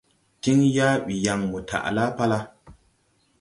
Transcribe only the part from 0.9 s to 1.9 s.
ɓi yaŋ mo taʼ